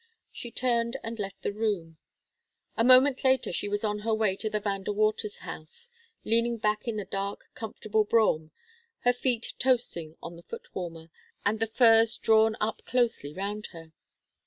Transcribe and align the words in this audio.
She 0.31 0.49
turned 0.49 0.97
and 1.03 1.19
left 1.19 1.43
the 1.43 1.53
room. 1.53 1.99
A 2.75 2.83
moment 2.83 3.23
later 3.23 3.51
she 3.53 3.69
was 3.69 3.83
on 3.83 3.99
her 3.99 4.15
way 4.15 4.35
to 4.37 4.49
the 4.49 4.59
Van 4.59 4.81
De 4.81 4.91
Waters' 4.91 5.37
house, 5.45 5.89
leaning 6.25 6.57
back 6.57 6.87
in 6.87 6.97
the 6.97 7.05
dark, 7.05 7.41
comfortable 7.53 8.03
brougham, 8.03 8.49
her 9.01 9.13
feet 9.13 9.53
toasting 9.59 10.17
on 10.19 10.37
the 10.37 10.41
foot 10.41 10.73
warmer, 10.73 11.11
and 11.45 11.59
the 11.59 11.67
furs 11.67 12.17
drawn 12.17 12.55
up 12.59 12.81
closely 12.87 13.31
round 13.31 13.67
her. 13.73 13.91